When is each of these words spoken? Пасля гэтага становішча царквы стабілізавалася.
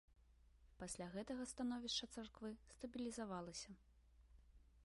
Пасля 0.83 1.07
гэтага 1.15 1.43
становішча 1.51 2.05
царквы 2.15 2.51
стабілізавалася. 2.75 3.71